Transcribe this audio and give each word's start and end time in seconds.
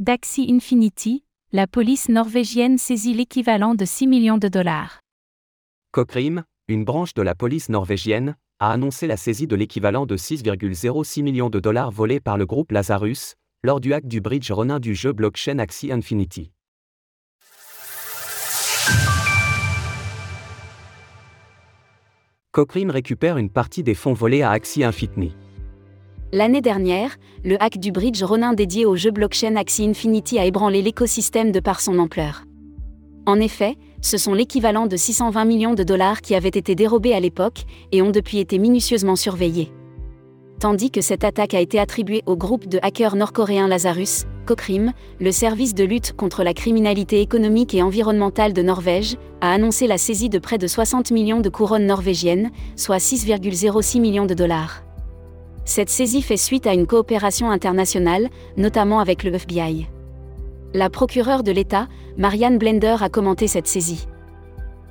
D'Axi 0.00 0.46
Infinity, 0.50 1.22
la 1.52 1.68
police 1.68 2.08
norvégienne 2.08 2.78
saisit 2.78 3.14
l'équivalent 3.14 3.76
de 3.76 3.84
6 3.84 4.08
millions 4.08 4.36
de 4.36 4.48
dollars. 4.48 4.98
Cochrane, 5.92 6.44
une 6.66 6.84
branche 6.84 7.14
de 7.14 7.22
la 7.22 7.36
police 7.36 7.68
norvégienne, 7.68 8.34
a 8.58 8.72
annoncé 8.72 9.06
la 9.06 9.16
saisie 9.16 9.46
de 9.46 9.54
l'équivalent 9.54 10.04
de 10.04 10.16
6,06 10.16 11.22
millions 11.22 11.48
de 11.48 11.60
dollars 11.60 11.92
volés 11.92 12.18
par 12.18 12.36
le 12.36 12.44
groupe 12.44 12.72
Lazarus, 12.72 13.36
lors 13.62 13.78
du 13.78 13.94
hack 13.94 14.06
du 14.08 14.20
bridge 14.20 14.50
Ronin 14.50 14.80
du 14.80 14.96
jeu 14.96 15.12
blockchain 15.12 15.60
Axie 15.60 15.92
Infinity. 15.92 16.50
Cochrane 22.50 22.90
récupère 22.90 23.38
une 23.38 23.50
partie 23.50 23.84
des 23.84 23.94
fonds 23.94 24.12
volés 24.12 24.42
à 24.42 24.50
Axie 24.50 24.82
Infinity. 24.82 25.36
L'année 26.30 26.60
dernière, 26.60 27.16
le 27.42 27.56
hack 27.62 27.78
du 27.78 27.90
bridge 27.90 28.22
Ronin 28.22 28.52
dédié 28.52 28.84
au 28.84 28.96
jeu 28.96 29.10
blockchain 29.10 29.56
Axie 29.56 29.86
Infinity 29.86 30.38
a 30.38 30.44
ébranlé 30.44 30.82
l'écosystème 30.82 31.52
de 31.52 31.60
par 31.60 31.80
son 31.80 31.98
ampleur. 31.98 32.44
En 33.24 33.40
effet, 33.40 33.76
ce 34.02 34.18
sont 34.18 34.34
l'équivalent 34.34 34.86
de 34.86 34.96
620 34.96 35.46
millions 35.46 35.74
de 35.74 35.82
dollars 35.82 36.20
qui 36.20 36.34
avaient 36.34 36.48
été 36.48 36.74
dérobés 36.74 37.14
à 37.14 37.20
l'époque 37.20 37.64
et 37.92 38.02
ont 38.02 38.10
depuis 38.10 38.40
été 38.40 38.58
minutieusement 38.58 39.16
surveillés. 39.16 39.72
Tandis 40.60 40.90
que 40.90 41.00
cette 41.00 41.24
attaque 41.24 41.54
a 41.54 41.60
été 41.60 41.78
attribuée 41.78 42.22
au 42.26 42.36
groupe 42.36 42.68
de 42.68 42.78
hackers 42.82 43.16
nord-coréen 43.16 43.66
Lazarus, 43.66 44.26
Cocrim, 44.44 44.92
le 45.20 45.32
service 45.32 45.74
de 45.74 45.84
lutte 45.84 46.12
contre 46.12 46.42
la 46.42 46.52
criminalité 46.52 47.22
économique 47.22 47.74
et 47.74 47.82
environnementale 47.82 48.52
de 48.52 48.62
Norvège, 48.62 49.16
a 49.40 49.52
annoncé 49.52 49.86
la 49.86 49.96
saisie 49.96 50.28
de 50.28 50.38
près 50.38 50.58
de 50.58 50.66
60 50.66 51.10
millions 51.10 51.40
de 51.40 51.48
couronnes 51.48 51.86
norvégiennes, 51.86 52.50
soit 52.76 52.98
6,06 52.98 54.00
millions 54.00 54.26
de 54.26 54.34
dollars. 54.34 54.82
Cette 55.68 55.90
saisie 55.90 56.22
fait 56.22 56.38
suite 56.38 56.66
à 56.66 56.72
une 56.72 56.86
coopération 56.86 57.50
internationale, 57.50 58.30
notamment 58.56 59.00
avec 59.00 59.22
le 59.22 59.34
FBI. 59.34 59.86
La 60.72 60.88
procureure 60.88 61.42
de 61.42 61.52
l'État, 61.52 61.88
Marianne 62.16 62.56
Blender, 62.56 62.96
a 63.02 63.10
commenté 63.10 63.48
cette 63.48 63.66
saisie. 63.66 64.08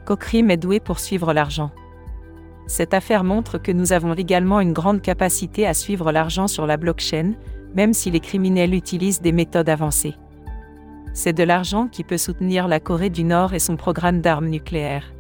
Cocrim 0.06 0.52
est 0.52 0.58
doué 0.58 0.80
pour 0.80 1.00
suivre 1.00 1.34
l'argent. 1.34 1.72
Cette 2.68 2.94
affaire 2.94 3.24
montre 3.24 3.58
que 3.58 3.72
nous 3.72 3.92
avons 3.92 4.14
également 4.14 4.60
une 4.60 4.72
grande 4.72 5.02
capacité 5.02 5.66
à 5.66 5.74
suivre 5.74 6.12
l'argent 6.12 6.48
sur 6.48 6.68
la 6.68 6.78
blockchain, 6.78 7.34
même 7.74 7.94
si 7.94 8.12
les 8.12 8.20
criminels 8.20 8.76
utilisent 8.76 9.22
des 9.22 9.32
méthodes 9.32 9.70
avancées. 9.70 10.14
C'est 11.16 11.34
de 11.34 11.44
l'argent 11.44 11.88
qui 11.88 12.04
peut 12.04 12.20
soutenir 12.20 12.68
la 12.68 12.80
Corée 12.80 13.10
du 13.10 13.24
Nord 13.24 13.56
et 13.56 13.60
son 13.60 13.78
programme 13.78 14.22
d'armes 14.22 14.50
nucléaires. 14.50 15.12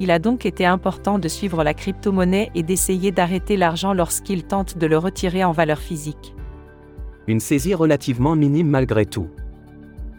Il 0.00 0.10
a 0.10 0.18
donc 0.18 0.46
été 0.46 0.64
important 0.64 1.18
de 1.18 1.28
suivre 1.28 1.64
la 1.64 1.74
crypto-monnaie 1.74 2.50
et 2.54 2.62
d'essayer 2.62 3.10
d'arrêter 3.10 3.56
l'argent 3.56 3.92
lorsqu'il 3.92 4.44
tente 4.44 4.78
de 4.78 4.86
le 4.86 4.96
retirer 4.96 5.44
en 5.44 5.52
valeur 5.52 5.78
physique. 5.78 6.34
Une 7.26 7.40
saisie 7.40 7.74
relativement 7.74 8.36
minime 8.36 8.68
malgré 8.68 9.04
tout. 9.04 9.28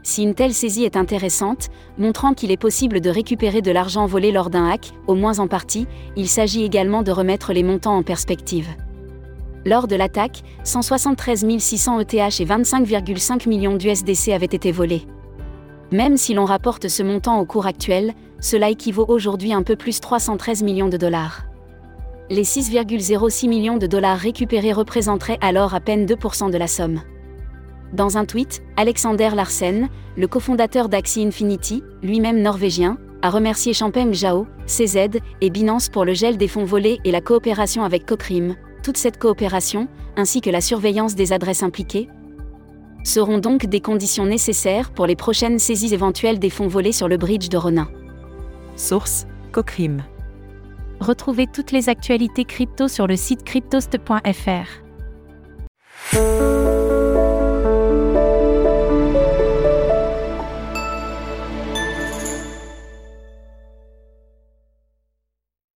Si 0.03 0.23
une 0.23 0.33
telle 0.33 0.53
saisie 0.53 0.85
est 0.85 0.97
intéressante, 0.97 1.69
montrant 1.97 2.33
qu'il 2.33 2.51
est 2.51 2.57
possible 2.57 3.01
de 3.01 3.09
récupérer 3.09 3.61
de 3.61 3.71
l'argent 3.71 4.05
volé 4.05 4.31
lors 4.31 4.49
d'un 4.49 4.69
hack, 4.69 4.91
au 5.07 5.15
moins 5.15 5.39
en 5.39 5.47
partie, 5.47 5.87
il 6.15 6.27
s'agit 6.27 6.63
également 6.63 7.03
de 7.03 7.11
remettre 7.11 7.53
les 7.53 7.63
montants 7.63 7.97
en 7.97 8.03
perspective. 8.03 8.67
Lors 9.65 9.87
de 9.87 9.95
l'attaque, 9.95 10.41
173 10.63 11.45
600 11.59 11.99
ETH 11.99 12.13
et 12.13 12.45
25,5 12.45 13.47
millions 13.49 13.75
d'USDC 13.75 14.29
avaient 14.29 14.45
été 14.45 14.71
volés. 14.71 15.05
Même 15.91 16.17
si 16.17 16.33
l'on 16.33 16.45
rapporte 16.45 16.87
ce 16.87 17.01
montant 17.01 17.39
au 17.39 17.45
cours 17.45 17.65
actuel, 17.65 18.13
cela 18.39 18.69
équivaut 18.69 19.05
aujourd'hui 19.07 19.53
un 19.53 19.63
peu 19.63 19.75
plus 19.75 19.99
313 19.99 20.63
millions 20.63 20.87
de 20.87 20.97
dollars. 20.97 21.45
Les 22.29 22.43
6,06 22.43 23.49
millions 23.49 23.77
de 23.77 23.87
dollars 23.87 24.17
récupérés 24.17 24.71
représenteraient 24.71 25.39
alors 25.41 25.73
à 25.73 25.79
peine 25.79 26.05
2% 26.05 26.51
de 26.51 26.57
la 26.57 26.67
somme. 26.67 27.01
Dans 27.91 28.17
un 28.17 28.25
tweet, 28.25 28.61
Alexander 28.77 29.31
Larsen, 29.33 29.89
le 30.15 30.27
cofondateur 30.27 30.89
d'Axie 30.89 31.25
Infinity, 31.25 31.83
lui-même 32.03 32.39
norvégien, 32.39 32.99
a 33.23 33.31
remercié 33.31 33.73
Champagne 33.73 34.13
Zhao, 34.13 34.45
CZ 34.67 35.19
et 35.41 35.49
Binance 35.49 35.89
pour 35.89 36.05
le 36.05 36.13
gel 36.13 36.37
des 36.37 36.47
fonds 36.47 36.65
volés 36.65 36.99
et 37.03 37.11
la 37.11 37.21
coopération 37.21 37.83
avec 37.83 38.05
Cocrim. 38.05 38.55
Toute 38.83 38.97
cette 38.97 39.17
coopération, 39.17 39.87
ainsi 40.15 40.39
que 40.39 40.51
la 40.51 40.61
surveillance 40.61 41.15
des 41.15 41.33
adresses 41.33 41.63
impliquées, 41.63 42.09
seront 43.03 43.37
donc 43.37 43.65
des 43.65 43.81
conditions 43.81 44.25
nécessaires 44.25 44.91
pour 44.91 45.05
les 45.05 45.15
prochaines 45.15 45.59
saisies 45.59 45.93
éventuelles 45.93 46.39
des 46.39 46.49
fonds 46.49 46.67
volés 46.67 46.91
sur 46.91 47.07
le 47.07 47.17
bridge 47.17 47.49
de 47.49 47.57
Ronin. 47.57 47.89
Source 48.75 49.25
Cocrim. 49.51 50.03
Retrouvez 50.99 51.47
toutes 51.47 51.71
les 51.71 51.89
actualités 51.89 52.45
crypto 52.45 52.87
sur 52.87 53.07
le 53.07 53.15
site 53.15 53.43
cryptost.fr. 53.43 54.83